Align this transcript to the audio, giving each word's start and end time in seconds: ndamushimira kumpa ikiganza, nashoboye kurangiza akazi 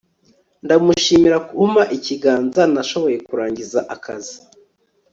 ndamushimira 0.65 1.37
kumpa 1.49 1.83
ikiganza, 1.97 2.61
nashoboye 2.73 3.17
kurangiza 3.27 3.79
akazi 3.95 4.35